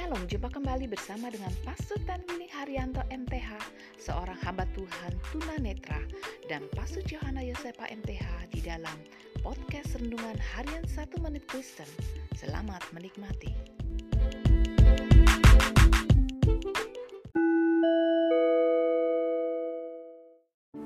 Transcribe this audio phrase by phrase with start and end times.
[0.00, 3.52] Shalom, jumpa kembali bersama dengan Pastor Tanwini Haryanto MTH,
[4.00, 6.00] seorang hamba Tuhan tunanetra,
[6.48, 8.96] dan Pastor Johanna Yosepa MTH di dalam
[9.44, 11.84] podcast Rendungan Harian 1 Menit Kristen.
[12.32, 13.52] Selamat menikmati.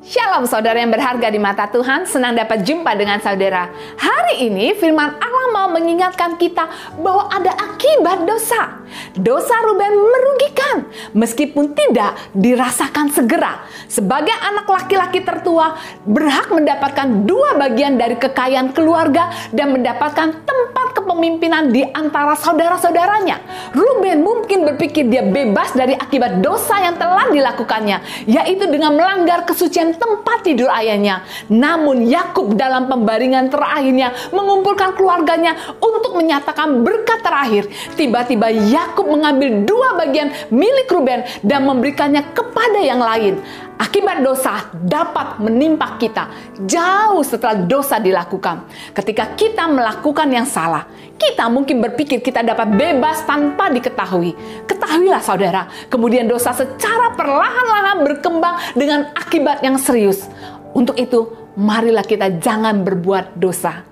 [0.04, 3.70] Shalom saudara yang berharga di mata Tuhan, senang dapat jumpa dengan saudara.
[3.94, 6.66] Hari ini firman Allah mau mengingatkan kita
[6.98, 8.84] bahwa ada akibat dosa.
[9.14, 13.62] Dosa Ruben merugikan meskipun tidak dirasakan segera.
[13.86, 21.70] Sebagai anak laki-laki tertua berhak mendapatkan dua bagian dari kekayaan keluarga dan mendapatkan tempat kepemimpinan
[21.70, 23.38] di antara saudara-saudaranya.
[23.70, 29.94] Ruben mungkin berpikir dia bebas dari akibat dosa yang telah dilakukannya, yaitu dengan melanggar kesucian
[29.94, 31.22] tempat tidur ayahnya.
[31.46, 37.70] Namun Yakub dalam pembaringan terakhirnya mengumpulkan keluarganya untuk menyatakan berkat terakhir.
[37.94, 43.40] Tiba-tiba Yakub mengambil dua bagian milik Ruben dan memberikannya kepada yang lain.
[43.74, 46.30] Akibat dosa dapat menimpa kita
[46.62, 48.70] jauh setelah dosa dilakukan.
[48.94, 50.86] Ketika kita melakukan yang salah,
[51.18, 54.34] kita mungkin berpikir kita dapat bebas tanpa diketahui.
[54.70, 60.30] Ketahuilah saudara, kemudian dosa secara perlahan-lahan berkembang dengan akibat yang serius.
[60.70, 63.82] Untuk itu, marilah kita jangan berbuat dosa.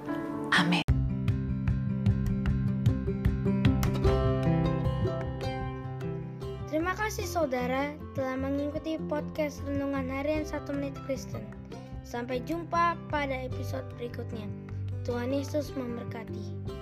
[0.54, 0.91] Amin.
[6.92, 11.44] Kasih saudara telah mengikuti podcast Renungan Harian 1 Menit Kristen.
[12.04, 14.44] Sampai jumpa pada episode berikutnya.
[15.04, 16.72] Tuhan Yesus memberkati.